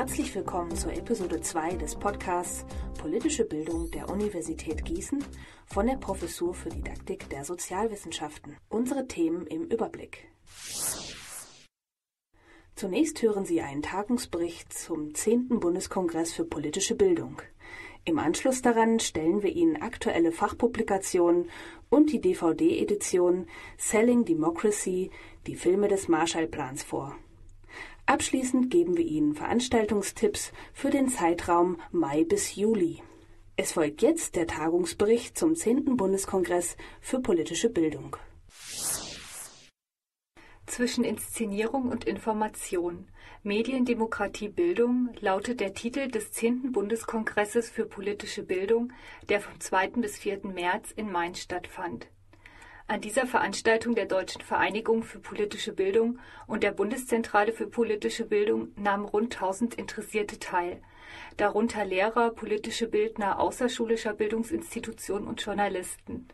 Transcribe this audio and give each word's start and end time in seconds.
Herzlich 0.00 0.34
willkommen 0.34 0.74
zur 0.74 0.94
Episode 0.94 1.42
2 1.42 1.74
des 1.74 1.94
Podcasts 1.94 2.64
Politische 2.98 3.44
Bildung 3.44 3.90
der 3.90 4.08
Universität 4.08 4.82
Gießen 4.82 5.22
von 5.66 5.86
der 5.86 5.96
Professur 5.96 6.54
für 6.54 6.70
Didaktik 6.70 7.28
der 7.28 7.44
Sozialwissenschaften. 7.44 8.56
Unsere 8.70 9.06
Themen 9.08 9.46
im 9.46 9.66
Überblick. 9.66 10.30
Zunächst 12.76 13.20
hören 13.20 13.44
Sie 13.44 13.60
einen 13.60 13.82
Tagungsbericht 13.82 14.72
zum 14.72 15.14
10. 15.14 15.60
Bundeskongress 15.60 16.32
für 16.32 16.46
politische 16.46 16.94
Bildung. 16.94 17.42
Im 18.06 18.18
Anschluss 18.18 18.62
daran 18.62 19.00
stellen 19.00 19.42
wir 19.42 19.50
Ihnen 19.50 19.82
aktuelle 19.82 20.32
Fachpublikationen 20.32 21.50
und 21.90 22.10
die 22.10 22.22
DVD-Edition 22.22 23.48
Selling 23.76 24.24
Democracy, 24.24 25.10
die 25.46 25.56
Filme 25.56 25.88
des 25.88 26.08
Marshallplans 26.08 26.84
vor. 26.84 27.18
Abschließend 28.06 28.70
geben 28.70 28.96
wir 28.96 29.04
Ihnen 29.04 29.34
Veranstaltungstipps 29.34 30.52
für 30.72 30.90
den 30.90 31.08
Zeitraum 31.08 31.76
Mai 31.92 32.24
bis 32.24 32.56
Juli. 32.56 33.02
Es 33.56 33.72
folgt 33.72 34.02
jetzt 34.02 34.36
der 34.36 34.46
Tagungsbericht 34.46 35.38
zum 35.38 35.54
10. 35.54 35.96
Bundeskongress 35.96 36.76
für 37.00 37.20
politische 37.20 37.68
Bildung. 37.68 38.16
Zwischen 40.66 41.04
Inszenierung 41.04 41.88
und 41.90 42.04
Information. 42.04 43.08
Mediendemokratie 43.42 44.48
Bildung 44.48 45.10
lautet 45.20 45.60
der 45.60 45.74
Titel 45.74 46.08
des 46.08 46.30
10. 46.32 46.72
Bundeskongresses 46.72 47.68
für 47.70 47.86
politische 47.86 48.42
Bildung, 48.42 48.92
der 49.28 49.40
vom 49.40 49.58
2. 49.58 49.88
bis 50.00 50.16
4. 50.18 50.40
März 50.44 50.92
in 50.92 51.10
Mainz 51.10 51.40
stattfand. 51.40 52.06
An 52.90 53.00
dieser 53.00 53.24
Veranstaltung 53.24 53.94
der 53.94 54.06
Deutschen 54.06 54.40
Vereinigung 54.40 55.04
für 55.04 55.20
politische 55.20 55.72
Bildung 55.72 56.18
und 56.48 56.64
der 56.64 56.72
Bundeszentrale 56.72 57.52
für 57.52 57.68
politische 57.68 58.26
Bildung 58.26 58.72
nahmen 58.74 59.04
rund 59.04 59.32
1000 59.32 59.76
Interessierte 59.76 60.40
teil, 60.40 60.82
darunter 61.36 61.84
Lehrer, 61.84 62.30
politische 62.30 62.88
Bildner 62.88 63.38
außerschulischer 63.38 64.12
Bildungsinstitutionen 64.12 65.28
und 65.28 65.40
Journalisten. 65.40 66.26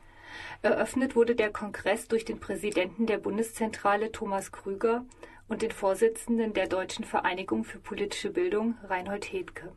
Eröffnet 0.62 1.14
wurde 1.14 1.34
der 1.34 1.52
Kongress 1.52 2.08
durch 2.08 2.24
den 2.24 2.40
Präsidenten 2.40 3.04
der 3.04 3.18
Bundeszentrale 3.18 4.10
Thomas 4.10 4.50
Krüger 4.50 5.04
und 5.48 5.60
den 5.60 5.72
Vorsitzenden 5.72 6.54
der 6.54 6.68
Deutschen 6.68 7.04
Vereinigung 7.04 7.64
für 7.64 7.80
politische 7.80 8.30
Bildung 8.30 8.78
Reinhold 8.82 9.30
Hedke 9.30 9.74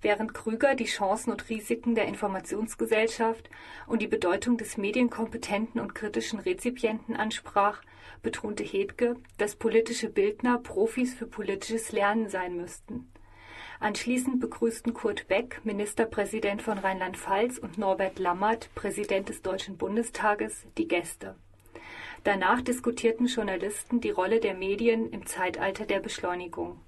während 0.00 0.34
Krüger 0.34 0.74
die 0.74 0.84
Chancen 0.84 1.30
und 1.30 1.48
Risiken 1.48 1.94
der 1.94 2.06
Informationsgesellschaft 2.06 3.50
und 3.86 4.02
die 4.02 4.06
Bedeutung 4.06 4.56
des 4.56 4.76
medienkompetenten 4.76 5.80
und 5.80 5.94
kritischen 5.94 6.38
Rezipienten 6.38 7.16
ansprach, 7.16 7.82
betonte 8.22 8.64
Hedke, 8.64 9.16
dass 9.36 9.56
politische 9.56 10.08
Bildner 10.08 10.58
Profis 10.58 11.14
für 11.14 11.26
politisches 11.26 11.92
Lernen 11.92 12.28
sein 12.28 12.56
müssten. 12.56 13.12
Anschließend 13.80 14.40
begrüßten 14.40 14.92
Kurt 14.92 15.28
Beck, 15.28 15.60
Ministerpräsident 15.62 16.62
von 16.62 16.78
Rheinland-Pfalz, 16.78 17.58
und 17.58 17.78
Norbert 17.78 18.18
Lammert, 18.18 18.74
Präsident 18.74 19.28
des 19.28 19.42
Deutschen 19.42 19.76
Bundestages, 19.76 20.66
die 20.76 20.88
Gäste. 20.88 21.36
Danach 22.24 22.60
diskutierten 22.60 23.26
Journalisten 23.26 24.00
die 24.00 24.10
Rolle 24.10 24.40
der 24.40 24.54
Medien 24.54 25.10
im 25.10 25.26
Zeitalter 25.26 25.86
der 25.86 26.00
Beschleunigung. 26.00 26.80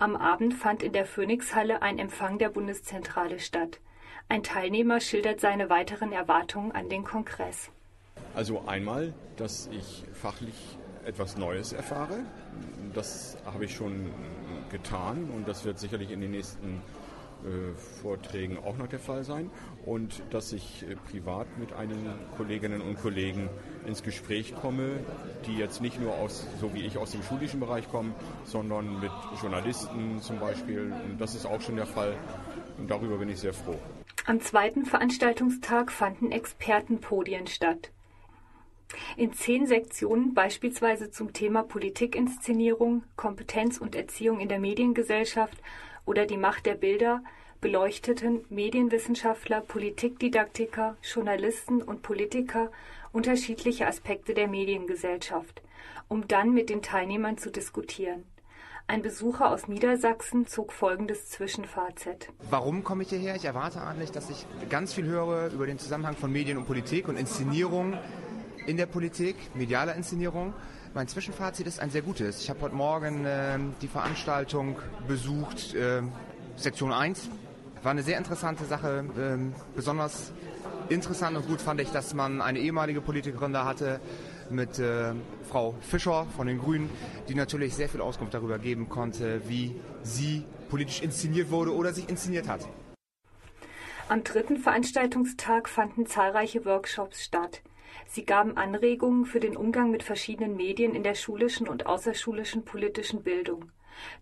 Am 0.00 0.14
Abend 0.14 0.54
fand 0.54 0.84
in 0.84 0.92
der 0.92 1.06
Phoenixhalle 1.06 1.82
ein 1.82 1.98
Empfang 1.98 2.38
der 2.38 2.50
Bundeszentrale 2.50 3.40
statt. 3.40 3.80
Ein 4.28 4.44
Teilnehmer 4.44 5.00
schildert 5.00 5.40
seine 5.40 5.70
weiteren 5.70 6.12
Erwartungen 6.12 6.70
an 6.70 6.88
den 6.88 7.02
Kongress. 7.02 7.70
Also 8.32 8.62
einmal, 8.68 9.12
dass 9.36 9.68
ich 9.72 10.04
fachlich 10.12 10.78
etwas 11.04 11.36
Neues 11.36 11.72
erfahre. 11.72 12.20
Das 12.94 13.38
habe 13.44 13.64
ich 13.64 13.74
schon 13.74 14.12
getan 14.70 15.30
und 15.34 15.48
das 15.48 15.64
wird 15.64 15.80
sicherlich 15.80 16.12
in 16.12 16.20
den 16.20 16.30
nächsten 16.30 16.80
Vorträgen 18.02 18.58
auch 18.58 18.76
noch 18.76 18.88
der 18.88 18.98
Fall 18.98 19.24
sein 19.24 19.50
und 19.84 20.22
dass 20.30 20.52
ich 20.52 20.84
äh, 20.88 20.96
privat 21.10 21.46
mit 21.58 21.72
einigen 21.72 22.12
Kolleginnen 22.36 22.80
und 22.80 23.00
Kollegen 23.00 23.48
ins 23.86 24.02
Gespräch 24.02 24.54
komme, 24.54 25.00
die 25.46 25.56
jetzt 25.56 25.80
nicht 25.80 26.00
nur 26.00 26.14
aus, 26.14 26.46
so 26.60 26.74
wie 26.74 26.84
ich 26.84 26.98
aus 26.98 27.12
dem 27.12 27.22
schulischen 27.22 27.60
Bereich 27.60 27.88
kommen, 27.88 28.14
sondern 28.44 29.00
mit 29.00 29.12
Journalisten 29.40 30.20
zum 30.20 30.38
Beispiel. 30.38 30.92
Und 31.08 31.20
das 31.20 31.34
ist 31.34 31.46
auch 31.46 31.60
schon 31.60 31.76
der 31.76 31.86
Fall 31.86 32.14
und 32.78 32.90
darüber 32.90 33.18
bin 33.18 33.28
ich 33.28 33.38
sehr 33.38 33.54
froh. 33.54 33.78
Am 34.26 34.40
zweiten 34.40 34.84
Veranstaltungstag 34.84 35.90
fanden 35.90 36.32
Expertenpodien 36.32 37.46
statt. 37.46 37.90
In 39.16 39.32
zehn 39.32 39.66
Sektionen, 39.66 40.34
beispielsweise 40.34 41.10
zum 41.10 41.32
Thema 41.32 41.62
Politikinszenierung, 41.62 43.04
Kompetenz 43.16 43.78
und 43.78 43.94
Erziehung 43.94 44.40
in 44.40 44.48
der 44.48 44.58
Mediengesellschaft 44.58 45.58
oder 46.08 46.24
die 46.24 46.38
Macht 46.38 46.64
der 46.64 46.74
Bilder, 46.74 47.22
beleuchteten 47.60 48.44
Medienwissenschaftler, 48.48 49.60
Politikdidaktiker, 49.60 50.96
Journalisten 51.02 51.82
und 51.82 52.02
Politiker 52.02 52.70
unterschiedliche 53.12 53.86
Aspekte 53.86 54.32
der 54.32 54.48
Mediengesellschaft, 54.48 55.60
um 56.08 56.26
dann 56.26 56.54
mit 56.54 56.70
den 56.70 56.80
Teilnehmern 56.80 57.36
zu 57.36 57.50
diskutieren. 57.50 58.24
Ein 58.86 59.02
Besucher 59.02 59.50
aus 59.50 59.68
Niedersachsen 59.68 60.46
zog 60.46 60.72
folgendes 60.72 61.28
Zwischenfazit. 61.28 62.30
Warum 62.48 62.84
komme 62.84 63.02
ich 63.02 63.10
hierher? 63.10 63.36
Ich 63.36 63.44
erwarte 63.44 63.82
eigentlich, 63.82 64.10
dass 64.10 64.30
ich 64.30 64.46
ganz 64.70 64.94
viel 64.94 65.04
höre 65.04 65.52
über 65.52 65.66
den 65.66 65.78
Zusammenhang 65.78 66.16
von 66.16 66.32
Medien 66.32 66.56
und 66.56 66.64
Politik 66.64 67.06
und 67.06 67.18
Inszenierung 67.18 67.98
in 68.66 68.78
der 68.78 68.86
Politik, 68.86 69.36
medialer 69.54 69.94
Inszenierung. 69.94 70.54
Mein 70.98 71.06
Zwischenfazit 71.06 71.64
ist 71.68 71.78
ein 71.78 71.90
sehr 71.90 72.02
gutes. 72.02 72.42
Ich 72.42 72.50
habe 72.50 72.60
heute 72.60 72.74
Morgen 72.74 73.24
äh, 73.24 73.56
die 73.80 73.86
Veranstaltung 73.86 74.80
besucht, 75.06 75.72
äh, 75.72 76.02
Sektion 76.56 76.92
1. 76.92 77.30
War 77.84 77.92
eine 77.92 78.02
sehr 78.02 78.18
interessante 78.18 78.64
Sache. 78.64 79.04
Ähm, 79.16 79.54
besonders 79.76 80.32
interessant 80.88 81.36
und 81.36 81.46
gut 81.46 81.60
fand 81.60 81.80
ich, 81.80 81.90
dass 81.90 82.14
man 82.14 82.40
eine 82.42 82.58
ehemalige 82.58 83.00
Politikerin 83.00 83.52
da 83.52 83.64
hatte 83.64 84.00
mit 84.50 84.80
äh, 84.80 85.12
Frau 85.48 85.76
Fischer 85.82 86.26
von 86.36 86.48
den 86.48 86.58
Grünen, 86.58 86.90
die 87.28 87.36
natürlich 87.36 87.76
sehr 87.76 87.88
viel 87.88 88.00
Auskunft 88.00 88.34
darüber 88.34 88.58
geben 88.58 88.88
konnte, 88.88 89.40
wie 89.48 89.76
sie 90.02 90.44
politisch 90.68 91.00
inszeniert 91.00 91.52
wurde 91.52 91.76
oder 91.76 91.92
sich 91.92 92.08
inszeniert 92.08 92.48
hat. 92.48 92.66
Am 94.08 94.24
dritten 94.24 94.56
Veranstaltungstag 94.56 95.68
fanden 95.68 96.06
zahlreiche 96.06 96.64
Workshops 96.64 97.22
statt. 97.22 97.62
Sie 98.06 98.24
gaben 98.24 98.56
Anregungen 98.56 99.24
für 99.24 99.40
den 99.40 99.56
Umgang 99.56 99.90
mit 99.90 100.02
verschiedenen 100.02 100.56
Medien 100.56 100.94
in 100.94 101.02
der 101.02 101.14
schulischen 101.14 101.68
und 101.68 101.86
außerschulischen 101.86 102.64
politischen 102.64 103.22
Bildung. 103.22 103.70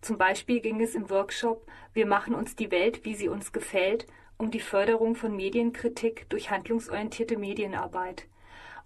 Zum 0.01 0.19
Beispiel 0.19 0.61
ging 0.61 0.81
es 0.81 0.95
im 0.95 1.11
Workshop 1.11 1.67
Wir 1.93 2.07
machen 2.07 2.35
uns 2.35 2.57
die 2.57 2.71
Welt, 2.71 3.05
wie 3.05 3.15
sie 3.15 3.29
uns 3.29 3.53
gefällt 3.53 4.07
um 4.39 4.51
die 4.51 4.61
Förderung 4.61 5.15
von 5.15 5.35
Medienkritik 5.35 6.29
durch 6.29 6.51
handlungsorientierte 6.51 7.39
Medienarbeit. 7.39 8.27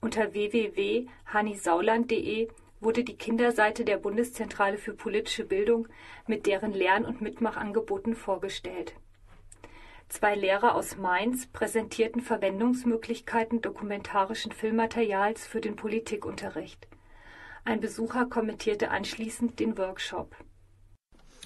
Unter 0.00 0.32
www.hannisauland.de 0.32 2.48
wurde 2.80 3.04
die 3.04 3.16
Kinderseite 3.16 3.84
der 3.84 3.98
Bundeszentrale 3.98 4.78
für 4.78 4.94
politische 4.94 5.44
Bildung 5.44 5.88
mit 6.26 6.47
deren 6.47 6.72
Lern- 6.72 7.04
und 7.04 7.20
Mitmachangeboten 7.20 8.14
vorgestellt. 8.14 8.94
Zwei 10.10 10.34
Lehrer 10.34 10.75
aus 10.75 10.97
Mainz 10.97 11.47
präsentierten 11.47 12.21
Verwendungsmöglichkeiten 12.21 13.62
dokumentarischen 13.62 14.50
Filmmaterials 14.50 15.47
für 15.47 15.60
den 15.60 15.76
Politikunterricht. 15.76 16.88
Ein 17.65 17.78
Besucher 17.78 18.26
kommentierte 18.26 18.91
anschließend 18.91 19.60
den 19.60 19.78
Workshop. 19.78 20.34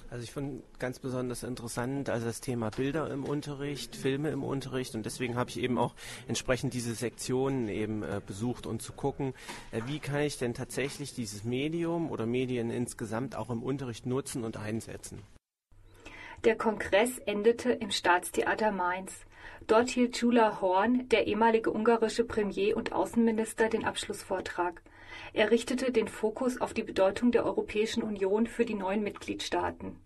Also 0.09 0.23
ich 0.23 0.31
fand 0.31 0.63
ganz 0.79 0.97
besonders 0.97 1.43
interessant, 1.43 2.09
also 2.09 2.25
das 2.25 2.41
Thema 2.41 2.71
Bilder 2.71 3.11
im 3.11 3.23
Unterricht, 3.23 3.95
Filme 3.95 4.31
im 4.31 4.43
Unterricht 4.43 4.95
und 4.95 5.05
deswegen 5.05 5.35
habe 5.35 5.51
ich 5.51 5.59
eben 5.59 5.77
auch 5.77 5.93
entsprechend 6.27 6.73
diese 6.73 6.95
Sektionen 6.95 7.69
eben 7.69 8.01
äh, 8.01 8.19
besucht 8.25 8.65
und 8.65 8.81
zu 8.81 8.93
gucken, 8.93 9.35
äh, 9.71 9.81
wie 9.85 9.99
kann 9.99 10.21
ich 10.21 10.39
denn 10.39 10.55
tatsächlich 10.55 11.13
dieses 11.13 11.43
Medium 11.43 12.09
oder 12.09 12.25
Medien 12.25 12.71
insgesamt 12.71 13.35
auch 13.35 13.51
im 13.51 13.61
Unterricht 13.61 14.07
nutzen 14.07 14.43
und 14.43 14.57
einsetzen. 14.57 15.21
Der 16.45 16.55
Kongress 16.55 17.17
endete 17.25 17.71
im 17.71 17.89
Staatstheater 17.89 18.71
Mainz. 18.71 19.25
Dort 19.65 19.89
hielt 19.89 20.19
Gyula 20.19 20.61
Horn, 20.61 21.09
der 21.09 21.25
ehemalige 21.25 21.71
ungarische 21.71 22.23
Premier 22.23 22.77
und 22.77 22.91
Außenminister, 22.91 23.67
den 23.67 23.83
Abschlussvortrag. 23.83 24.83
Er 25.33 25.49
richtete 25.49 25.91
den 25.91 26.07
Fokus 26.07 26.61
auf 26.61 26.75
die 26.75 26.83
Bedeutung 26.83 27.31
der 27.31 27.45
Europäischen 27.45 28.03
Union 28.03 28.45
für 28.45 28.63
die 28.63 28.75
neuen 28.75 29.01
Mitgliedstaaten. 29.01 29.99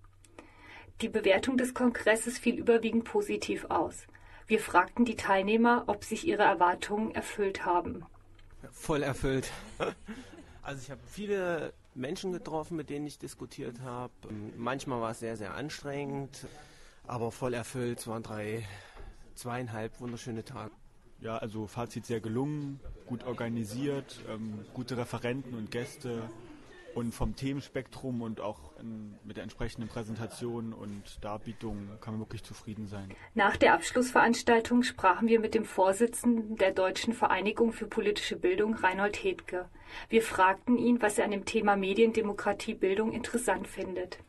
Die 1.01 1.09
Bewertung 1.09 1.57
des 1.57 1.73
Kongresses 1.73 2.39
fiel 2.39 2.57
überwiegend 2.57 3.03
positiv 3.03 3.65
aus. 3.65 4.07
Wir 4.47 4.61
fragten 4.61 5.03
die 5.03 5.17
Teilnehmer, 5.17 5.83
ob 5.87 6.05
sich 6.05 6.25
ihre 6.25 6.43
Erwartungen 6.43 7.13
erfüllt 7.13 7.65
haben. 7.65 8.05
Voll 8.71 9.03
erfüllt. 9.03 9.51
Also 10.61 10.83
ich 10.83 10.91
habe 10.91 11.01
viele 11.09 11.73
Menschen 11.99 12.31
getroffen, 12.31 12.77
mit 12.77 12.89
denen 12.89 13.05
ich 13.05 13.19
diskutiert 13.19 13.81
habe. 13.81 14.13
Manchmal 14.57 15.01
war 15.01 15.11
es 15.11 15.19
sehr, 15.19 15.37
sehr 15.37 15.53
anstrengend, 15.53 16.47
aber 17.05 17.31
voll 17.31 17.53
erfüllt. 17.53 17.99
Es 17.99 18.07
waren 18.07 18.23
drei, 18.23 18.65
zweieinhalb 19.35 19.99
wunderschöne 19.99 20.43
Tage. 20.43 20.71
Ja, 21.19 21.37
also 21.37 21.67
Fazit 21.67 22.05
sehr 22.05 22.21
gelungen, 22.21 22.79
gut 23.05 23.25
organisiert, 23.25 24.21
ähm, 24.29 24.65
gute 24.73 24.95
Referenten 24.95 25.53
und 25.53 25.69
Gäste 25.69 26.23
Und 26.95 27.13
vom 27.13 27.35
Themenspektrum 27.35 28.21
und 28.21 28.41
auch 28.41 28.75
in, 28.79 29.15
mit 29.23 29.37
der 29.37 29.43
entsprechenden 29.43 29.87
Präsentation 29.87 30.73
und 30.73 31.23
Darbietung 31.23 31.89
kann 32.01 32.13
man 32.13 32.21
wirklich 32.21 32.43
zufrieden 32.43 32.87
sein. 32.87 33.09
Nach 33.35 33.57
der 33.57 33.73
Abschlussveranstaltung 33.73 34.83
sprachen 34.83 35.27
wir 35.27 35.39
mit 35.39 35.53
dem 35.53 35.65
Vorsitzenden 35.65 36.55
der 36.55 36.71
Deutschen 36.71 37.13
Vereinigung 37.13 37.71
für 37.71 37.87
politische 37.87 38.35
Bildung, 38.35 38.73
Reinhold 38.73 39.23
Hedke. 39.23 39.69
Wir 40.09 40.21
fragten 40.21 40.77
ihn, 40.77 41.01
was 41.01 41.17
er 41.17 41.25
an 41.25 41.31
dem 41.31 41.45
Thema 41.45 41.75
Mediendemokratie 41.75 42.73
Bildung 42.73 43.11
interessant 43.11 43.67
findet. 43.67 44.19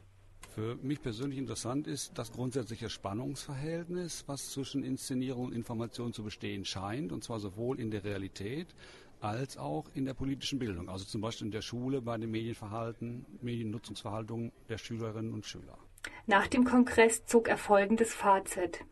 Für 0.55 0.77
mich 0.83 1.01
persönlich 1.01 1.39
interessant 1.39 1.87
ist 1.87 2.19
das 2.19 2.33
grundsätzliche 2.33 2.91
Spannungsverhältnis, 2.91 4.25
was 4.27 4.51
zwischen 4.51 4.83
Inszenierung 4.83 5.47
und 5.47 5.53
Information 5.55 6.13
zu 6.13 6.25
bestehen 6.25 6.65
scheint, 6.65 7.13
und 7.13 7.23
zwar 7.23 7.39
sowohl 7.39 7.79
in 7.79 7.91
der 7.93 8.03
Realität 8.03 8.75
als 9.21 9.57
auch 9.57 9.87
in 9.95 10.05
der 10.05 10.15
politischen 10.15 10.59
Bildung, 10.59 10.89
also 10.89 11.05
zum 11.05 11.21
Beispiel 11.21 11.47
in 11.47 11.53
der 11.53 11.63
Schule 11.63 12.01
bei 12.01 12.17
dem 12.19 12.31
Medienverhalten, 12.31 13.27
Mediennutzungsverhaltung 13.41 14.53
der 14.69 14.79
Schülerinnen 14.79 15.33
und 15.33 15.47
Schüler. 15.47 15.79
Nach 16.27 16.47
dem 16.47 16.65
Kongress 16.65 17.27
zog 17.27 17.49
er 17.49 17.59
folgendes 17.59 18.15
Fazit. 18.15 18.85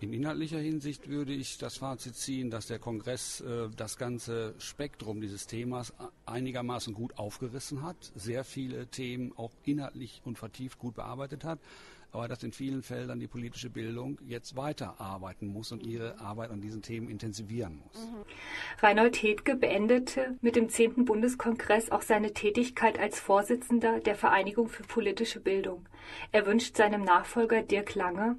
In 0.00 0.12
inhaltlicher 0.12 0.60
Hinsicht 0.60 1.08
würde 1.08 1.32
ich 1.32 1.58
das 1.58 1.78
Fazit 1.78 2.14
ziehen, 2.14 2.50
dass 2.50 2.68
der 2.68 2.78
Kongress 2.78 3.40
äh, 3.40 3.68
das 3.76 3.98
ganze 3.98 4.54
Spektrum 4.58 5.20
dieses 5.20 5.48
Themas 5.48 5.92
einigermaßen 6.24 6.94
gut 6.94 7.18
aufgerissen 7.18 7.82
hat, 7.82 8.12
sehr 8.14 8.44
viele 8.44 8.86
Themen 8.86 9.32
auch 9.36 9.50
inhaltlich 9.64 10.22
und 10.24 10.38
vertieft 10.38 10.78
gut 10.78 10.94
bearbeitet 10.94 11.42
hat, 11.42 11.58
aber 12.12 12.28
dass 12.28 12.42
in 12.42 12.52
vielen 12.52 12.82
Feldern 12.82 13.20
die 13.20 13.26
politische 13.26 13.70
Bildung 13.70 14.18
jetzt 14.26 14.56
weiterarbeiten 14.56 15.48
muss 15.48 15.72
und 15.72 15.84
ihre 15.84 16.18
Arbeit 16.20 16.50
an 16.50 16.60
diesen 16.60 16.82
Themen 16.82 17.08
intensivieren 17.08 17.80
muss. 17.84 18.04
Mhm. 18.04 18.24
Reinhold 18.80 19.16
Hedke 19.22 19.56
beendete 19.56 20.36
mit 20.40 20.56
dem 20.56 20.68
10. 20.68 21.04
Bundeskongress 21.04 21.90
auch 21.90 22.02
seine 22.02 22.32
Tätigkeit 22.32 22.98
als 22.98 23.20
Vorsitzender 23.20 24.00
der 24.00 24.14
Vereinigung 24.14 24.68
für 24.68 24.82
politische 24.82 25.40
Bildung. 25.40 25.88
Er 26.32 26.46
wünscht 26.46 26.76
seinem 26.76 27.04
Nachfolger 27.04 27.62
Dirk 27.62 27.94
Lange, 27.94 28.36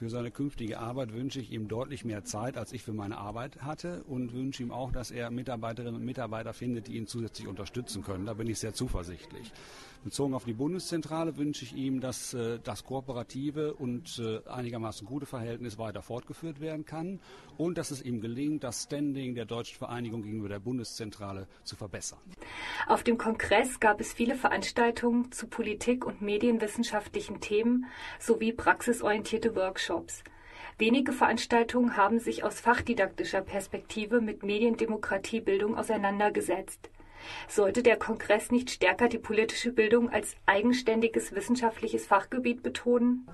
für 0.00 0.08
seine 0.08 0.30
künftige 0.30 0.78
Arbeit 0.78 1.12
wünsche 1.12 1.40
ich 1.40 1.52
ihm 1.52 1.68
deutlich 1.68 2.06
mehr 2.06 2.24
Zeit, 2.24 2.56
als 2.56 2.72
ich 2.72 2.82
für 2.82 2.94
meine 2.94 3.18
Arbeit 3.18 3.60
hatte 3.60 4.02
und 4.04 4.32
wünsche 4.32 4.62
ihm 4.62 4.70
auch, 4.70 4.92
dass 4.92 5.10
er 5.10 5.30
Mitarbeiterinnen 5.30 5.96
und 5.96 6.06
Mitarbeiter 6.06 6.54
findet, 6.54 6.88
die 6.88 6.96
ihn 6.96 7.06
zusätzlich 7.06 7.46
unterstützen 7.46 8.02
können. 8.02 8.24
Da 8.24 8.32
bin 8.32 8.46
ich 8.46 8.58
sehr 8.58 8.72
zuversichtlich. 8.72 9.52
Bezogen 10.02 10.32
auf 10.32 10.44
die 10.44 10.54
Bundeszentrale 10.54 11.36
wünsche 11.36 11.64
ich 11.64 11.74
ihm, 11.74 12.00
dass 12.00 12.32
äh, 12.32 12.58
das 12.62 12.84
kooperative 12.84 13.74
und 13.74 14.18
äh, 14.18 14.40
einigermaßen 14.48 15.06
gute 15.06 15.26
Verhältnis 15.26 15.76
weiter 15.76 16.00
fortgeführt 16.00 16.60
werden 16.60 16.86
kann 16.86 17.20
und 17.58 17.76
dass 17.76 17.90
es 17.90 18.00
ihm 18.02 18.22
gelingt, 18.22 18.64
das 18.64 18.84
Standing 18.84 19.34
der 19.34 19.44
deutschen 19.44 19.76
Vereinigung 19.76 20.22
gegenüber 20.22 20.48
der 20.48 20.58
Bundeszentrale 20.58 21.46
zu 21.64 21.76
verbessern. 21.76 22.18
Auf 22.86 23.02
dem 23.02 23.18
Kongress 23.18 23.78
gab 23.78 24.00
es 24.00 24.14
viele 24.14 24.36
Veranstaltungen 24.36 25.32
zu 25.32 25.46
Politik 25.46 26.06
und 26.06 26.22
medienwissenschaftlichen 26.22 27.40
Themen 27.40 27.84
sowie 28.18 28.52
praxisorientierte 28.52 29.54
Workshops. 29.54 30.24
Wenige 30.78 31.12
Veranstaltungen 31.12 31.98
haben 31.98 32.20
sich 32.20 32.42
aus 32.42 32.58
fachdidaktischer 32.58 33.42
Perspektive 33.42 34.22
mit 34.22 34.42
Mediendemokratiebildung 34.42 35.76
auseinandergesetzt. 35.76 36.88
Sollte 37.48 37.82
der 37.82 37.96
Kongress 37.96 38.50
nicht 38.50 38.70
stärker 38.70 39.08
die 39.08 39.18
politische 39.18 39.72
Bildung 39.72 40.10
als 40.10 40.36
eigenständiges 40.46 41.32
wissenschaftliches 41.32 42.06
Fachgebiet 42.06 42.62
betonen? 42.62 43.26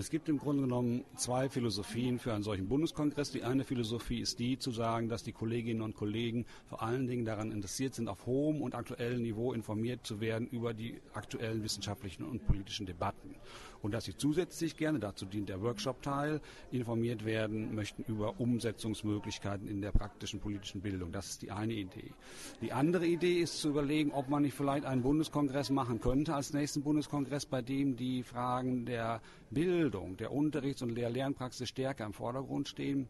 Es 0.00 0.08
gibt 0.08 0.30
im 0.30 0.38
Grunde 0.38 0.62
genommen 0.62 1.04
zwei 1.16 1.50
Philosophien 1.50 2.18
für 2.18 2.32
einen 2.32 2.42
solchen 2.42 2.68
Bundeskongress. 2.68 3.32
Die 3.32 3.42
eine 3.42 3.64
Philosophie 3.64 4.20
ist 4.20 4.38
die, 4.38 4.58
zu 4.58 4.70
sagen, 4.70 5.10
dass 5.10 5.24
die 5.24 5.32
Kolleginnen 5.32 5.82
und 5.82 5.94
Kollegen 5.94 6.46
vor 6.64 6.82
allen 6.82 7.06
Dingen 7.06 7.26
daran 7.26 7.52
interessiert 7.52 7.94
sind, 7.94 8.08
auf 8.08 8.24
hohem 8.24 8.62
und 8.62 8.74
aktuellem 8.74 9.20
Niveau 9.20 9.52
informiert 9.52 10.06
zu 10.06 10.22
werden 10.22 10.48
über 10.48 10.72
die 10.72 11.02
aktuellen 11.12 11.62
wissenschaftlichen 11.62 12.24
und 12.24 12.46
politischen 12.46 12.86
Debatten 12.86 13.34
und 13.82 13.92
dass 13.92 14.04
sie 14.04 14.16
zusätzlich 14.16 14.76
gerne, 14.76 14.98
dazu 14.98 15.26
dient 15.26 15.48
der 15.48 15.60
Workshop-Teil, 15.62 16.40
informiert 16.70 17.24
werden 17.24 17.74
möchten 17.74 18.04
über 18.04 18.38
Umsetzungsmöglichkeiten 18.40 19.68
in 19.68 19.80
der 19.80 19.92
praktischen 19.92 20.40
politischen 20.40 20.80
Bildung. 20.80 21.12
Das 21.12 21.30
ist 21.30 21.42
die 21.42 21.50
eine 21.50 21.74
Idee. 21.74 22.12
Die 22.60 22.72
andere 22.72 23.06
Idee 23.06 23.40
ist 23.40 23.60
zu 23.60 23.70
überlegen, 23.70 24.12
ob 24.12 24.28
man 24.28 24.42
nicht 24.42 24.54
vielleicht 24.54 24.84
einen 24.84 25.02
Bundeskongress 25.02 25.70
machen 25.70 26.00
könnte 26.00 26.34
als 26.34 26.52
nächsten 26.52 26.82
Bundeskongress, 26.82 27.46
bei 27.46 27.62
dem 27.62 27.96
die 27.96 28.22
Fragen 28.22 28.84
der 28.84 29.20
Bildung, 29.50 30.16
der 30.16 30.32
Unterrichts- 30.32 30.82
und 30.82 30.90
Lehr-Lernpraxis 30.90 31.68
stärker 31.68 32.04
im 32.04 32.12
Vordergrund 32.12 32.68
stehen 32.68 33.08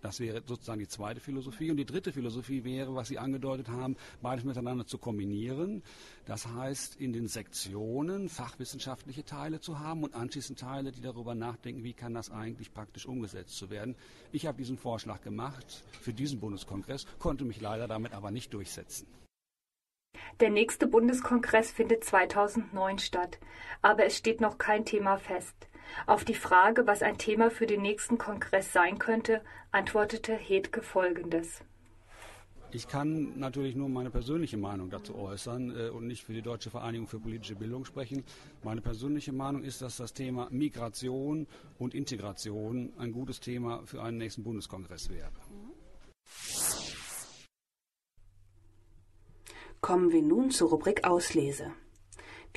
das 0.00 0.20
wäre 0.20 0.42
sozusagen 0.46 0.78
die 0.78 0.88
zweite 0.88 1.20
Philosophie. 1.20 1.70
Und 1.70 1.76
die 1.76 1.84
dritte 1.84 2.12
Philosophie 2.12 2.64
wäre, 2.64 2.94
was 2.94 3.08
Sie 3.08 3.18
angedeutet 3.18 3.68
haben, 3.68 3.96
beides 4.22 4.44
miteinander 4.44 4.86
zu 4.86 4.98
kombinieren. 4.98 5.82
Das 6.26 6.46
heißt, 6.46 6.96
in 6.96 7.12
den 7.12 7.26
Sektionen 7.26 8.28
fachwissenschaftliche 8.28 9.24
Teile 9.24 9.60
zu 9.60 9.78
haben 9.78 10.04
und 10.04 10.14
anschließend 10.14 10.58
Teile, 10.58 10.92
die 10.92 11.00
darüber 11.00 11.34
nachdenken, 11.34 11.84
wie 11.84 11.94
kann 11.94 12.14
das 12.14 12.30
eigentlich 12.30 12.72
praktisch 12.72 13.06
umgesetzt 13.06 13.56
zu 13.56 13.70
werden. 13.70 13.96
Ich 14.32 14.46
habe 14.46 14.58
diesen 14.58 14.78
Vorschlag 14.78 15.22
gemacht 15.22 15.84
für 16.00 16.12
diesen 16.12 16.40
Bundeskongress, 16.40 17.06
konnte 17.18 17.44
mich 17.44 17.60
leider 17.60 17.88
damit 17.88 18.12
aber 18.12 18.30
nicht 18.30 18.54
durchsetzen. 18.54 19.06
Der 20.40 20.50
nächste 20.50 20.86
Bundeskongress 20.86 21.70
findet 21.70 22.04
2009 22.04 22.98
statt, 22.98 23.38
aber 23.82 24.04
es 24.04 24.16
steht 24.16 24.40
noch 24.40 24.56
kein 24.56 24.84
Thema 24.84 25.16
fest. 25.16 25.67
Auf 26.06 26.24
die 26.24 26.34
Frage, 26.34 26.86
was 26.86 27.02
ein 27.02 27.18
Thema 27.18 27.50
für 27.50 27.66
den 27.66 27.82
nächsten 27.82 28.18
Kongress 28.18 28.72
sein 28.72 28.98
könnte, 28.98 29.42
antwortete 29.72 30.34
Hedke 30.34 30.82
Folgendes. 30.82 31.62
Ich 32.70 32.86
kann 32.86 33.38
natürlich 33.38 33.76
nur 33.76 33.88
meine 33.88 34.10
persönliche 34.10 34.58
Meinung 34.58 34.90
dazu 34.90 35.16
äußern 35.16 35.74
äh, 35.74 35.88
und 35.88 36.06
nicht 36.06 36.22
für 36.22 36.34
die 36.34 36.42
Deutsche 36.42 36.68
Vereinigung 36.68 37.06
für 37.06 37.18
politische 37.18 37.54
Bildung 37.54 37.86
sprechen. 37.86 38.24
Meine 38.62 38.82
persönliche 38.82 39.32
Meinung 39.32 39.62
ist, 39.62 39.80
dass 39.80 39.96
das 39.96 40.12
Thema 40.12 40.48
Migration 40.50 41.46
und 41.78 41.94
Integration 41.94 42.92
ein 42.98 43.12
gutes 43.12 43.40
Thema 43.40 43.82
für 43.86 44.02
einen 44.02 44.18
nächsten 44.18 44.44
Bundeskongress 44.44 45.08
wäre. 45.08 45.32
Kommen 49.80 50.12
wir 50.12 50.22
nun 50.22 50.50
zur 50.50 50.68
Rubrik 50.68 51.06
Auslese. 51.06 51.72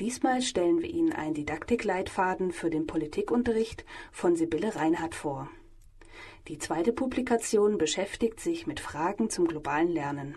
Diesmal 0.00 0.42
stellen 0.42 0.80
wir 0.80 0.88
Ihnen 0.88 1.12
einen 1.12 1.34
Didaktikleitfaden 1.34 2.52
für 2.52 2.70
den 2.70 2.86
Politikunterricht 2.86 3.84
von 4.10 4.36
Sibylle 4.36 4.74
Reinhardt 4.74 5.14
vor. 5.14 5.48
Die 6.48 6.58
zweite 6.58 6.92
Publikation 6.92 7.78
beschäftigt 7.78 8.40
sich 8.40 8.66
mit 8.66 8.80
Fragen 8.80 9.30
zum 9.30 9.46
globalen 9.46 9.88
Lernen. 9.88 10.36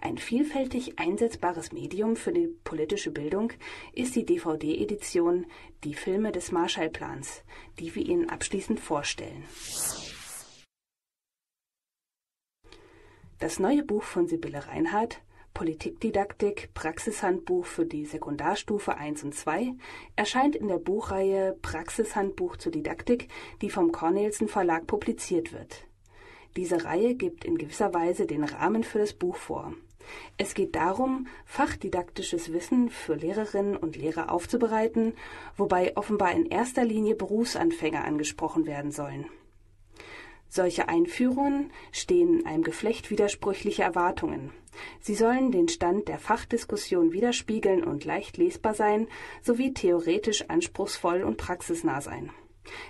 Ein 0.00 0.16
vielfältig 0.16 0.98
einsetzbares 0.98 1.72
Medium 1.72 2.16
für 2.16 2.32
die 2.32 2.48
politische 2.64 3.10
Bildung 3.10 3.52
ist 3.92 4.16
die 4.16 4.24
DVD-Edition 4.24 5.44
Die 5.84 5.92
Filme 5.92 6.32
des 6.32 6.52
Marshallplans, 6.52 7.42
die 7.78 7.94
wir 7.94 8.06
Ihnen 8.06 8.30
abschließend 8.30 8.80
vorstellen. 8.80 9.44
Das 13.38 13.58
neue 13.58 13.82
Buch 13.82 14.02
von 14.02 14.26
Sibylle 14.26 14.66
Reinhardt 14.66 15.20
Politikdidaktik 15.60 16.70
Praxishandbuch 16.72 17.66
für 17.66 17.84
die 17.84 18.06
Sekundarstufe 18.06 18.96
1 18.96 19.24
und 19.24 19.34
2 19.34 19.74
erscheint 20.16 20.56
in 20.56 20.68
der 20.68 20.78
Buchreihe 20.78 21.54
Praxishandbuch 21.60 22.56
zur 22.56 22.72
Didaktik, 22.72 23.28
die 23.60 23.68
vom 23.68 23.92
Cornelsen 23.92 24.48
Verlag 24.48 24.86
publiziert 24.86 25.52
wird. 25.52 25.84
Diese 26.56 26.86
Reihe 26.86 27.14
gibt 27.14 27.44
in 27.44 27.58
gewisser 27.58 27.92
Weise 27.92 28.24
den 28.24 28.44
Rahmen 28.44 28.84
für 28.84 29.00
das 29.00 29.12
Buch 29.12 29.36
vor. 29.36 29.74
Es 30.38 30.54
geht 30.54 30.74
darum, 30.76 31.26
fachdidaktisches 31.44 32.54
Wissen 32.54 32.88
für 32.88 33.16
Lehrerinnen 33.16 33.76
und 33.76 33.96
Lehrer 33.96 34.32
aufzubereiten, 34.32 35.12
wobei 35.58 35.94
offenbar 35.94 36.32
in 36.32 36.46
erster 36.46 36.86
Linie 36.86 37.16
Berufsanfänger 37.16 38.02
angesprochen 38.02 38.64
werden 38.64 38.92
sollen. 38.92 39.26
Solche 40.48 40.88
Einführungen 40.88 41.70
stehen 41.92 42.46
einem 42.46 42.62
Geflecht 42.62 43.10
widersprüchlicher 43.10 43.84
Erwartungen. 43.84 44.52
Sie 45.00 45.14
sollen 45.14 45.52
den 45.52 45.68
Stand 45.68 46.08
der 46.08 46.18
Fachdiskussion 46.18 47.12
widerspiegeln 47.12 47.84
und 47.84 48.04
leicht 48.04 48.36
lesbar 48.36 48.74
sein, 48.74 49.08
sowie 49.42 49.72
theoretisch 49.74 50.48
anspruchsvoll 50.48 51.22
und 51.22 51.36
praxisnah 51.36 52.00
sein. 52.00 52.30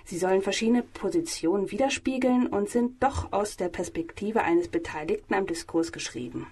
Sie 0.05 0.17
sollen 0.17 0.41
verschiedene 0.41 0.83
Positionen 0.83 1.71
widerspiegeln 1.71 2.47
und 2.47 2.69
sind 2.69 3.01
doch 3.01 3.31
aus 3.31 3.57
der 3.57 3.69
Perspektive 3.69 4.43
eines 4.43 4.67
Beteiligten 4.67 5.33
am 5.33 5.47
Diskurs 5.47 5.91
geschrieben. 5.91 6.47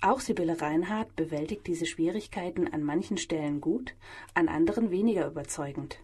Auch 0.00 0.20
Sibylle 0.20 0.60
Reinhardt 0.60 1.16
bewältigt 1.16 1.66
diese 1.66 1.84
Schwierigkeiten 1.84 2.72
an 2.72 2.84
manchen 2.84 3.18
Stellen 3.18 3.60
gut, 3.60 3.94
an 4.32 4.48
anderen 4.48 4.92
weniger 4.92 5.26
überzeugend. 5.26 5.98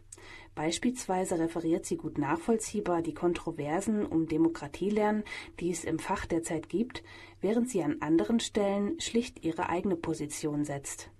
Beispielsweise 0.55 1.39
referiert 1.39 1.85
sie 1.85 1.97
gut 1.97 2.17
nachvollziehbar 2.17 3.03
die 3.03 3.15
Kontroversen 3.15 4.07
um 4.07 4.27
Demokratielernen, 4.27 5.25
die 5.59 5.71
es 5.71 5.85
im 5.85 5.99
Fach 5.99 6.27
derzeit 6.27 6.69
gibt, 6.69 7.03
während 7.41 7.69
sie 7.69 7.83
an 7.83 7.97
anderen 8.01 8.39
Stellen 8.39 9.01
schlicht 9.01 9.45
ihre 9.45 9.69
eigene 9.69 9.97
Position 9.97 10.65
setzt. 10.65 11.11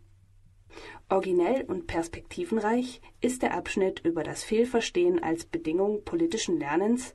Originell 1.09 1.65
und 1.65 1.87
perspektivenreich 1.87 3.01
ist 3.21 3.43
der 3.43 3.55
Abschnitt 3.55 4.01
über 4.05 4.23
das 4.23 4.45
Fehlverstehen 4.45 5.23
als 5.23 5.45
Bedingung 5.45 6.05
politischen 6.05 6.59
Lernens, 6.59 7.15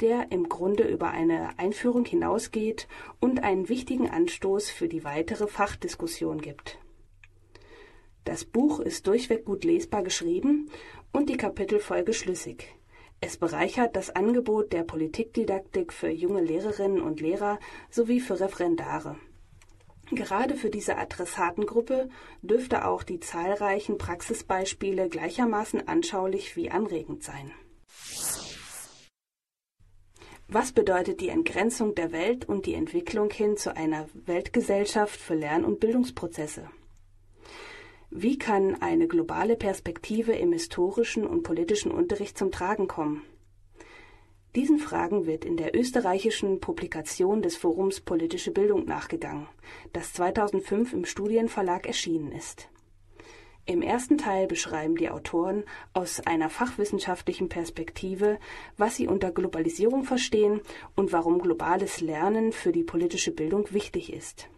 der 0.00 0.30
im 0.30 0.48
Grunde 0.48 0.84
über 0.84 1.10
eine 1.10 1.58
Einführung 1.58 2.04
hinausgeht 2.04 2.86
und 3.20 3.42
einen 3.42 3.68
wichtigen 3.68 4.08
Anstoß 4.08 4.70
für 4.70 4.88
die 4.88 5.04
weitere 5.04 5.46
Fachdiskussion 5.46 6.40
gibt. 6.40 6.78
Das 8.26 8.44
Buch 8.44 8.80
ist 8.80 9.06
durchweg 9.06 9.44
gut 9.44 9.62
lesbar 9.62 10.02
geschrieben 10.02 10.68
und 11.12 11.30
die 11.30 11.36
Kapitelfolge 11.36 12.12
schlüssig. 12.12 12.74
Es 13.20 13.36
bereichert 13.36 13.94
das 13.94 14.10
Angebot 14.10 14.72
der 14.72 14.82
Politikdidaktik 14.82 15.92
für 15.92 16.10
junge 16.10 16.42
Lehrerinnen 16.42 17.00
und 17.00 17.20
Lehrer 17.20 17.60
sowie 17.88 18.18
für 18.18 18.40
Referendare. 18.40 19.16
Gerade 20.10 20.56
für 20.56 20.70
diese 20.70 20.98
Adressatengruppe 20.98 22.08
dürfte 22.42 22.84
auch 22.84 23.04
die 23.04 23.20
zahlreichen 23.20 23.96
Praxisbeispiele 23.96 25.08
gleichermaßen 25.08 25.86
anschaulich 25.86 26.56
wie 26.56 26.68
anregend 26.68 27.22
sein. 27.22 27.52
Was 30.48 30.72
bedeutet 30.72 31.20
die 31.20 31.28
Entgrenzung 31.28 31.94
der 31.94 32.10
Welt 32.10 32.48
und 32.48 32.66
die 32.66 32.74
Entwicklung 32.74 33.30
hin 33.30 33.56
zu 33.56 33.76
einer 33.76 34.08
Weltgesellschaft 34.14 35.20
für 35.20 35.34
Lern- 35.34 35.64
und 35.64 35.78
Bildungsprozesse? 35.78 36.68
Wie 38.18 38.38
kann 38.38 38.80
eine 38.80 39.08
globale 39.08 39.56
Perspektive 39.56 40.32
im 40.32 40.50
historischen 40.50 41.26
und 41.26 41.42
politischen 41.42 41.90
Unterricht 41.90 42.38
zum 42.38 42.50
Tragen 42.50 42.88
kommen? 42.88 43.24
Diesen 44.54 44.78
Fragen 44.78 45.26
wird 45.26 45.44
in 45.44 45.58
der 45.58 45.76
österreichischen 45.78 46.58
Publikation 46.60 47.42
des 47.42 47.58
Forums 47.58 48.00
Politische 48.00 48.52
Bildung 48.52 48.86
nachgegangen, 48.86 49.48
das 49.92 50.14
2005 50.14 50.94
im 50.94 51.04
Studienverlag 51.04 51.86
erschienen 51.86 52.32
ist. 52.32 52.70
Im 53.66 53.82
ersten 53.82 54.16
Teil 54.16 54.46
beschreiben 54.46 54.96
die 54.96 55.10
Autoren 55.10 55.64
aus 55.92 56.20
einer 56.20 56.48
fachwissenschaftlichen 56.48 57.50
Perspektive, 57.50 58.38
was 58.78 58.96
sie 58.96 59.08
unter 59.08 59.30
Globalisierung 59.30 60.04
verstehen 60.04 60.62
und 60.94 61.12
warum 61.12 61.38
globales 61.38 62.00
Lernen 62.00 62.52
für 62.52 62.72
die 62.72 62.84
politische 62.84 63.32
Bildung 63.32 63.70
wichtig 63.72 64.10
ist. 64.10 64.48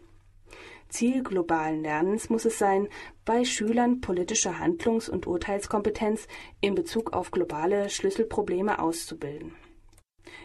Ziel 0.88 1.22
globalen 1.22 1.82
Lernens 1.82 2.30
muss 2.30 2.44
es 2.44 2.58
sein, 2.58 2.88
bei 3.24 3.44
Schülern 3.44 4.00
politische 4.00 4.58
Handlungs- 4.58 5.08
und 5.08 5.26
Urteilskompetenz 5.26 6.26
in 6.60 6.74
Bezug 6.74 7.12
auf 7.12 7.30
globale 7.30 7.90
Schlüsselprobleme 7.90 8.78
auszubilden. 8.78 9.54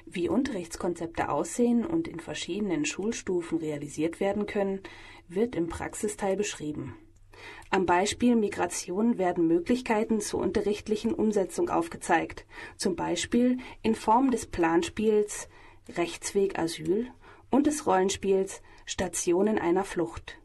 Wie 0.06 0.30
Unterrichtskonzepte 0.30 1.30
aussehen 1.30 1.86
und 1.86 2.08
in 2.08 2.20
verschiedenen 2.20 2.86
Schulstufen 2.86 3.58
realisiert 3.58 4.20
werden 4.20 4.46
können, 4.46 4.82
wird 5.28 5.56
im 5.56 5.68
Praxisteil 5.68 6.36
beschrieben. 6.36 6.96
Am 7.70 7.86
Beispiel 7.86 8.36
Migration 8.36 9.18
werden 9.18 9.48
Möglichkeiten 9.48 10.22
zur 10.22 10.42
unterrichtlichen 10.42 11.14
Umsetzung 11.14 11.70
aufgezeigt, 11.70 12.46
zum 12.78 12.96
Beispiel 12.96 13.58
in 13.82 13.96
Form 13.96 14.30
des 14.30 14.46
Planspiels 14.46 15.50
Rechtsweg 15.98 16.58
Asyl 16.60 17.12
und 17.50 17.68
des 17.68 17.86
Rollenspiels 17.86 18.62
Stationen 18.86 19.60
einer 19.60 19.84
Flucht. 19.84 20.38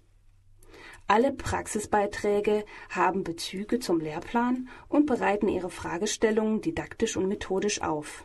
Alle 1.07 1.33
Praxisbeiträge 1.33 2.65
haben 2.91 3.25
Bezüge 3.25 3.79
zum 3.79 3.99
Lehrplan 3.99 4.69
und 4.89 5.07
bereiten 5.07 5.49
ihre 5.49 5.71
Fragestellungen 5.71 6.61
didaktisch 6.61 7.17
und 7.17 7.29
methodisch 7.29 7.81
auf. 7.81 8.25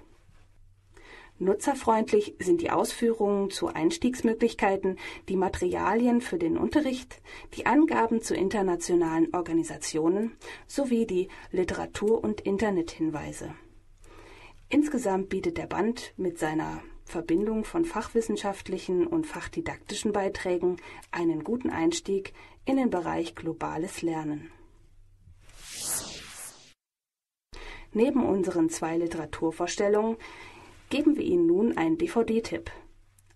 Nutzerfreundlich 1.39 2.35
sind 2.39 2.61
die 2.61 2.69
Ausführungen 2.69 3.49
zu 3.49 3.67
Einstiegsmöglichkeiten, 3.67 4.99
die 5.29 5.35
Materialien 5.35 6.21
für 6.21 6.37
den 6.37 6.57
Unterricht, 6.57 7.21
die 7.55 7.65
Angaben 7.65 8.21
zu 8.21 8.35
internationalen 8.35 9.33
Organisationen 9.33 10.37
sowie 10.67 11.07
die 11.07 11.29
Literatur- 11.51 12.23
und 12.23 12.41
Internethinweise. 12.41 13.55
Insgesamt 14.69 15.29
bietet 15.29 15.57
der 15.57 15.67
Band 15.67 16.13
mit 16.17 16.37
seiner 16.37 16.83
Verbindung 17.13 17.63
von 17.63 17.85
fachwissenschaftlichen 17.85 19.05
und 19.05 19.27
fachdidaktischen 19.27 20.13
Beiträgen 20.13 20.77
einen 21.11 21.43
guten 21.43 21.69
Einstieg 21.69 22.33
in 22.65 22.77
den 22.77 22.89
Bereich 22.89 23.35
globales 23.35 24.01
Lernen. 24.01 24.49
Neben 27.91 28.25
unseren 28.25 28.71
zwei 28.71 28.97
Literaturvorstellungen 28.97 30.17
geben 30.89 31.15
wir 31.15 31.23
Ihnen 31.23 31.45
nun 31.45 31.77
einen 31.77 31.99
DVD-Tipp. 31.99 32.71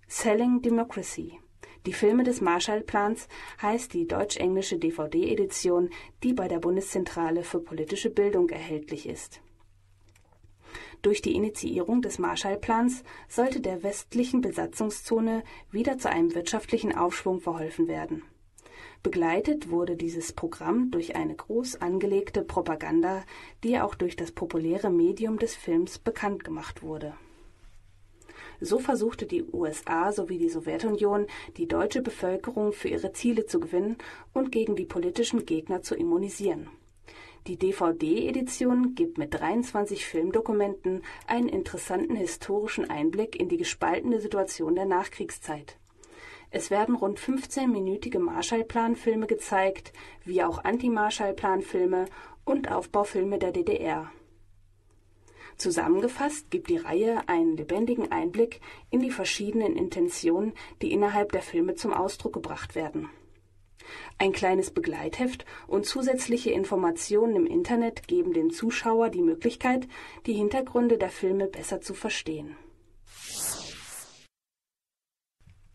Selling 0.07 0.63
Democracy. 0.63 1.39
Die 1.86 1.93
Filme 1.93 2.24
des 2.24 2.41
Marshallplans 2.41 3.27
heißt 3.62 3.93
die 3.93 4.07
deutsch-englische 4.07 4.79
DVD-Edition, 4.79 5.91
die 6.24 6.34
bei 6.34 6.48
der 6.48 6.57
Bundeszentrale 6.57 7.43
für 7.43 7.60
politische 7.60 8.10
Bildung 8.10 8.50
erhältlich 8.50 9.07
ist. 9.07 9.39
Durch 11.07 11.21
die 11.21 11.35
Initiierung 11.35 12.01
des 12.01 12.19
Marshallplans 12.19 13.01
sollte 13.29 13.61
der 13.61 13.81
westlichen 13.81 14.41
Besatzungszone 14.41 15.45
wieder 15.71 15.97
zu 15.97 16.09
einem 16.09 16.35
wirtschaftlichen 16.35 16.93
Aufschwung 16.93 17.39
verholfen 17.39 17.87
werden. 17.87 18.23
Begleitet 19.03 19.69
wurde 19.69 19.95
dieses 19.95 20.33
Programm 20.33 20.91
durch 20.91 21.15
eine 21.15 21.33
groß 21.33 21.77
angelegte 21.77 22.41
Propaganda, 22.41 23.23
die 23.63 23.79
auch 23.79 23.95
durch 23.95 24.17
das 24.17 24.33
populäre 24.33 24.89
Medium 24.89 25.39
des 25.39 25.55
Films 25.55 25.97
bekannt 25.97 26.43
gemacht 26.43 26.83
wurde. 26.83 27.13
So 28.59 28.77
versuchte 28.77 29.27
die 29.27 29.45
USA 29.45 30.11
sowie 30.11 30.37
die 30.37 30.49
Sowjetunion, 30.49 31.27
die 31.55 31.69
deutsche 31.69 32.01
Bevölkerung 32.01 32.73
für 32.73 32.89
ihre 32.89 33.13
Ziele 33.13 33.45
zu 33.45 33.61
gewinnen 33.61 33.97
und 34.33 34.51
gegen 34.51 34.75
die 34.75 34.85
politischen 34.85 35.45
Gegner 35.45 35.81
zu 35.81 35.95
immunisieren. 35.95 36.67
Die 37.46 37.58
DVD-Edition 37.58 38.96
gibt 38.96 39.17
mit 39.17 39.34
23 39.34 40.06
Filmdokumenten 40.06 41.03
einen 41.27 41.48
interessanten 41.48 42.15
historischen 42.15 42.89
Einblick 42.89 43.39
in 43.39 43.48
die 43.48 43.58
gespaltene 43.58 44.20
Situation 44.20 44.75
der 44.75 44.86
Nachkriegszeit. 44.86 45.77
Es 46.50 46.72
werden 46.72 46.96
rund 46.96 47.20
15-minütige 47.20 48.20
Marshallplan-Filme 48.20 49.27
gezeigt, 49.27 49.94
wie 50.24 50.44
auch 50.44 50.63
Anti-Marshallplan-Filme 50.63 52.06
und 52.46 52.72
Aufbaufilme 52.72 53.38
der 53.38 53.51
DDR. 53.51 54.10
Zusammengefasst 55.58 56.51
gibt 56.51 56.70
die 56.70 56.77
Reihe 56.77 57.27
einen 57.27 57.58
lebendigen 57.58 58.12
Einblick 58.12 58.62
in 58.91 59.00
die 59.00 59.12
verschiedenen 59.12 59.75
Intentionen, 59.75 60.53
die 60.82 60.91
innerhalb 60.91 61.32
der 61.32 61.41
Filme 61.41 61.75
zum 61.75 61.94
Ausdruck 61.94 62.34
gebracht 62.34 62.75
werden. 62.75 63.10
Ein 64.19 64.31
kleines 64.31 64.71
Begleitheft 64.71 65.45
und 65.67 65.86
zusätzliche 65.86 66.50
Informationen 66.50 67.36
im 67.36 67.45
Internet 67.45 68.07
geben 68.07 68.33
dem 68.33 68.51
Zuschauer 68.51 69.09
die 69.09 69.21
Möglichkeit, 69.21 69.88
die 70.25 70.33
Hintergründe 70.33 70.97
der 70.97 71.09
Filme 71.09 71.45
besser 71.45 71.81
zu 71.81 71.93
verstehen. 71.93 72.55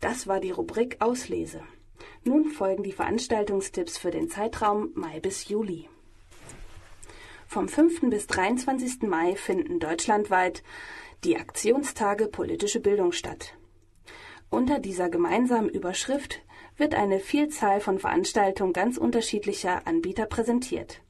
Das 0.01 0.27
war 0.27 0.41
die 0.41 0.51
Rubrik 0.51 0.97
Auslese. 0.99 1.63
Nun 2.25 2.47
folgen 2.47 2.83
die 2.83 2.93
Veranstaltungstipps 2.93 3.99
für 3.99 4.11
den 4.11 4.29
Zeitraum 4.29 4.91
Mai 4.95 5.21
bis 5.21 5.49
Juli. 5.49 5.89
Vom 7.47 7.69
5. 7.69 8.11
bis 8.11 8.27
23. 8.27 9.03
Mai 9.03 9.37
finden 9.37 9.79
deutschlandweit 9.79 10.65
die 11.23 11.37
Aktionstage 11.37 12.27
politische 12.27 12.81
Bildung 12.81 13.13
statt. 13.13 13.55
Unter 14.51 14.81
dieser 14.81 15.09
gemeinsamen 15.09 15.69
Überschrift 15.69 16.43
wird 16.83 16.97
eine 16.97 17.21
Vielzahl 17.21 17.81
von 17.81 18.01
Veranstaltungen 18.01 18.73
ganz 18.73 18.99
unterschiedlicher 18.99 19.87
Anbieter 19.87 20.27
präsentiert. 20.27 21.01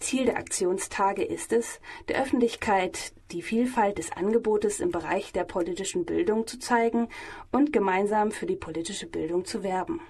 Ziel 0.00 0.26
der 0.26 0.36
Aktionstage 0.36 1.24
ist 1.24 1.54
es, 1.54 1.80
der 2.08 2.20
Öffentlichkeit 2.20 3.14
die 3.30 3.40
Vielfalt 3.40 3.96
des 3.96 4.12
Angebotes 4.12 4.80
im 4.80 4.90
Bereich 4.90 5.32
der 5.32 5.44
politischen 5.44 6.04
Bildung 6.04 6.46
zu 6.46 6.58
zeigen 6.58 7.08
und 7.50 7.72
gemeinsam 7.72 8.32
für 8.32 8.44
die 8.44 8.56
politische 8.56 9.06
Bildung 9.06 9.46
zu 9.46 9.62
werben. 9.62 10.02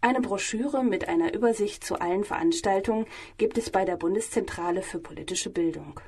Eine 0.00 0.20
Broschüre 0.20 0.84
mit 0.84 1.08
einer 1.08 1.34
Übersicht 1.34 1.82
zu 1.82 2.00
allen 2.00 2.22
Veranstaltungen 2.22 3.06
gibt 3.36 3.58
es 3.58 3.70
bei 3.70 3.84
der 3.84 3.96
Bundeszentrale 3.96 4.80
für 4.80 5.00
politische 5.00 5.50
Bildung. 5.50 5.98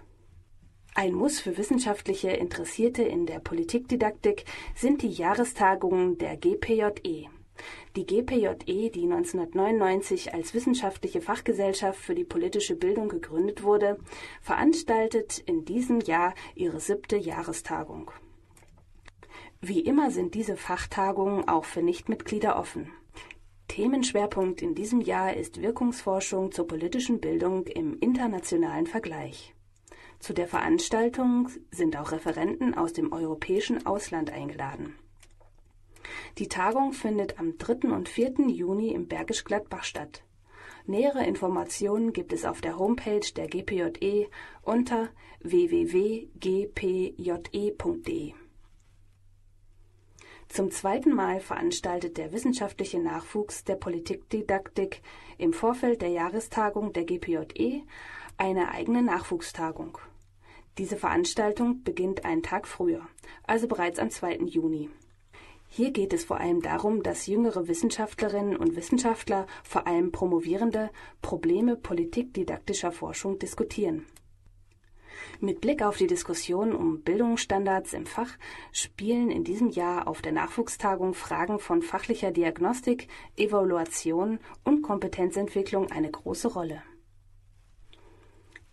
Ein 0.97 1.13
Muss 1.13 1.41
für 1.41 1.59
wissenschaftliche 1.59 2.31
Interessierte 2.31 3.03
in 3.03 3.27
der 3.27 3.41
Politikdidaktik 3.41 4.45
sind 4.77 5.03
die 5.03 5.11
Jahrestagungen 5.11 6.19
der 6.19 6.37
GPJE. 6.37 7.27
Die 7.97 8.07
GPJE, 8.07 8.91
die 8.91 9.03
1999 9.03 10.35
als 10.35 10.55
wissenschaftliche 10.55 11.21
Fachgesellschaft 11.21 11.99
für 11.99 12.15
die 12.15 12.23
politische 12.23 12.77
Bildung 12.77 13.09
gegründet 13.09 13.65
wurde, 13.65 13.99
veranstaltet 14.41 15.41
in 15.41 15.65
diesem 15.65 15.99
Jahr 15.99 16.33
ihre 16.55 16.79
siebte 16.79 17.17
Jahrestagung. 17.17 18.13
Wie 19.61 19.81
immer 19.81 20.13
sind 20.13 20.35
diese 20.35 20.57
Fachtagungen 20.57 21.49
auch 21.49 21.65
für 21.65 21.83
Nichtmitglieder 21.83 22.57
offen. 22.57 22.93
Themenschwerpunkt 23.67 24.63
in 24.63 24.77
diesem 24.77 25.01
Jahr 25.01 25.35
ist 25.35 25.61
Wirkungsforschung 25.61 26.53
zur 26.53 26.69
politischen 26.69 27.19
Bildung 27.19 27.67
im 27.67 27.99
internationalen 27.99 28.87
Vergleich. 28.87 29.54
Zu 30.25 30.33
der 30.33 30.49
Veranstaltung 30.49 31.51
sind 31.71 31.99
auch 31.99 32.11
Referenten 32.11 32.73
aus 32.75 32.95
dem 32.95 33.13
europäischen 33.13 33.85
Ausland 33.85 34.31
eingeladen. 34.31 34.95
Die 36.39 36.49
Tagung 36.49 36.95
findet 36.95 37.39
am 37.39 37.59
3. 37.59 37.91
und 37.91 38.09
4. 38.09 38.49
Juni 38.49 38.93
im 38.93 39.07
Bergisch 39.07 39.45
Gladbach 39.45 39.85
statt. 39.85 40.25
Nähere 40.87 41.27
Informationen 41.27 42.15
gibt 42.15 42.33
es 42.33 42.47
auf 42.47 42.63
der 42.63 42.79
Homepage 42.79 43.21
der 43.37 43.49
GPJE 43.49 44.29
unter 44.63 45.11
www.gpje.de. 45.41 46.33
Zum 50.49 50.71
zweiten 50.71 51.13
Mal 51.13 51.41
veranstaltet 51.41 52.17
der 52.17 52.33
wissenschaftliche 52.33 52.99
Nachwuchs 52.99 53.65
der 53.65 53.77
Politikdidaktik 53.77 55.03
im 55.37 55.53
Vorfeld 55.53 56.01
der 56.01 56.09
Jahrestagung 56.09 56.95
der 56.95 57.05
GPJE 57.05 57.83
eine 58.39 58.71
eigene 58.71 59.03
Nachwuchstagung. 59.03 59.99
Diese 60.77 60.97
Veranstaltung 60.97 61.85
beginnt 61.85 62.25
einen 62.25 62.43
Tag 62.43 62.67
früher, 62.67 63.07
also 63.45 63.69
bereits 63.69 64.01
am 64.01 64.11
2. 64.11 64.39
Juni. 64.47 64.91
Hier 65.69 65.93
geht 65.93 66.13
es 66.13 66.25
vor 66.25 66.41
allem 66.41 66.63
darum, 66.63 67.03
dass 67.03 67.27
jüngere 67.27 67.69
Wissenschaftlerinnen 67.69 68.57
und 68.57 68.75
Wissenschaftler, 68.75 69.47
vor 69.63 69.87
allem 69.87 70.11
Promovierende, 70.11 70.91
Probleme 71.23 71.77
politikdidaktischer 71.77 72.91
Forschung 72.91 73.39
diskutieren. 73.39 74.05
Mit 75.41 75.61
Blick 75.61 75.83
auf 75.83 75.97
die 75.97 76.07
Diskussion 76.07 76.75
um 76.75 77.03
Bildungsstandards 77.03 77.93
im 77.93 78.07
Fach 78.07 78.31
spielen 78.73 79.31
in 79.31 79.45
diesem 79.45 79.69
Jahr 79.69 80.09
auf 80.09 80.23
der 80.23 80.33
Nachwuchstagung 80.33 81.15
Fragen 81.15 81.59
von 81.59 81.83
fachlicher 81.83 82.33
Diagnostik, 82.33 83.09
Evaluation 83.37 84.41
und 84.65 84.83
Kompetenzentwicklung 84.83 85.91
eine 85.91 86.11
große 86.11 86.49
Rolle. 86.49 86.83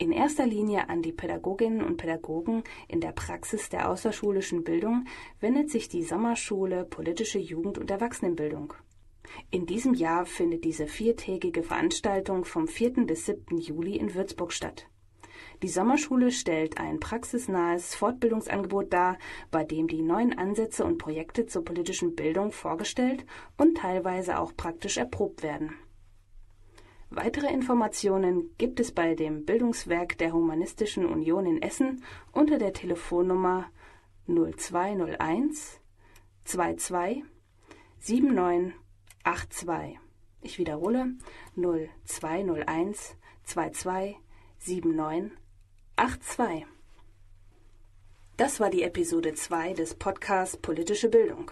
In 0.01 0.11
erster 0.11 0.47
Linie 0.47 0.89
an 0.89 1.03
die 1.03 1.11
Pädagoginnen 1.11 1.83
und 1.83 1.97
Pädagogen 1.97 2.63
in 2.87 3.01
der 3.01 3.11
Praxis 3.11 3.69
der 3.69 3.87
außerschulischen 3.87 4.63
Bildung 4.63 5.05
wendet 5.39 5.69
sich 5.69 5.89
die 5.89 6.01
Sommerschule 6.01 6.85
Politische 6.85 7.37
Jugend- 7.37 7.77
und 7.77 7.91
Erwachsenenbildung. 7.91 8.73
In 9.51 9.67
diesem 9.67 9.93
Jahr 9.93 10.25
findet 10.25 10.63
diese 10.63 10.87
viertägige 10.87 11.61
Veranstaltung 11.61 12.45
vom 12.45 12.67
4. 12.67 13.05
bis 13.05 13.27
7. 13.27 13.59
Juli 13.59 13.95
in 13.95 14.15
Würzburg 14.15 14.53
statt. 14.53 14.87
Die 15.61 15.67
Sommerschule 15.67 16.31
stellt 16.31 16.79
ein 16.79 16.99
praxisnahes 16.99 17.93
Fortbildungsangebot 17.93 18.91
dar, 18.91 19.19
bei 19.51 19.63
dem 19.63 19.87
die 19.87 20.01
neuen 20.01 20.35
Ansätze 20.35 20.83
und 20.83 20.97
Projekte 20.97 21.45
zur 21.45 21.63
politischen 21.63 22.15
Bildung 22.15 22.51
vorgestellt 22.51 23.23
und 23.55 23.77
teilweise 23.77 24.39
auch 24.39 24.57
praktisch 24.57 24.97
erprobt 24.97 25.43
werden. 25.43 25.75
Weitere 27.13 27.51
Informationen 27.51 28.55
gibt 28.57 28.79
es 28.79 28.93
bei 28.93 29.15
dem 29.15 29.43
Bildungswerk 29.43 30.17
der 30.17 30.31
Humanistischen 30.31 31.05
Union 31.05 31.45
in 31.45 31.61
Essen 31.61 32.05
unter 32.31 32.57
der 32.57 32.71
Telefonnummer 32.71 33.69
0201 34.27 35.81
22 36.45 37.25
7982. 37.99 39.99
Ich 40.41 40.57
wiederhole 40.57 41.15
0201 41.57 43.17
22 43.43 44.15
7982. 44.59 46.65
Das 48.37 48.61
war 48.61 48.69
die 48.69 48.83
Episode 48.83 49.33
2 49.33 49.73
des 49.73 49.95
Podcasts 49.95 50.55
Politische 50.55 51.09
Bildung. 51.09 51.51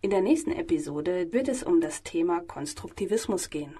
In 0.00 0.08
der 0.08 0.22
nächsten 0.22 0.52
Episode 0.52 1.34
wird 1.34 1.48
es 1.48 1.62
um 1.62 1.82
das 1.82 2.02
Thema 2.02 2.40
Konstruktivismus 2.40 3.50
gehen. 3.50 3.76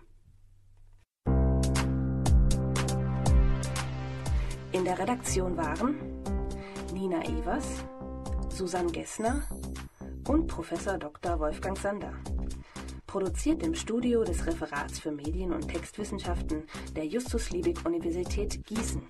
In 4.85 4.91
der 4.91 4.99
Redaktion 4.99 5.57
waren 5.57 5.95
Nina 6.93 7.25
Evers, 7.25 7.87
Susanne 8.51 8.93
Gessner 8.93 9.43
und 10.29 10.47
Professor 10.47 10.99
Dr. 10.99 11.41
Wolfgang 11.41 11.79
Sander. 11.79 12.13
Produziert 13.07 13.63
im 13.63 13.75
Studio 13.75 14.25
des 14.25 14.47
Referats 14.47 14.99
für 14.99 15.11
Medien- 15.11 15.55
und 15.55 15.69
Textwissenschaften 15.69 16.65
der 16.95 17.07
Justus 17.07 17.49
Liebig 17.49 17.83
Universität 17.87 18.63
Gießen. 18.67 19.01